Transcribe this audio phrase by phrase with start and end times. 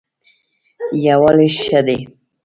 [1.05, 1.99] یووالی ښه دی.